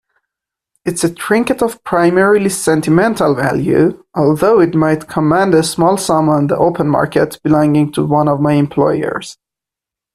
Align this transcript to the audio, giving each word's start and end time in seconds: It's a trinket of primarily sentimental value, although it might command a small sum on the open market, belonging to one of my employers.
It's 0.83 1.03
a 1.03 1.13
trinket 1.13 1.61
of 1.61 1.83
primarily 1.83 2.49
sentimental 2.49 3.35
value, 3.35 4.03
although 4.15 4.59
it 4.59 4.73
might 4.73 5.07
command 5.07 5.53
a 5.53 5.61
small 5.61 5.95
sum 5.95 6.27
on 6.27 6.47
the 6.47 6.57
open 6.57 6.87
market, 6.89 7.39
belonging 7.43 7.91
to 7.91 8.07
one 8.07 8.27
of 8.27 8.41
my 8.41 8.53
employers. 8.53 9.37